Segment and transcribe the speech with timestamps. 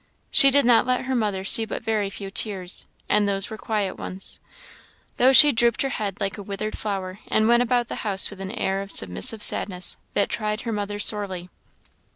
[0.31, 3.97] She did not let her mother see but very few tears, and those were quiet
[3.99, 4.39] ones;
[5.17, 8.41] though she drooped her head like a withered flower, and went about the house with
[8.41, 11.51] an air of submissive sadness, that tried her mother sorely.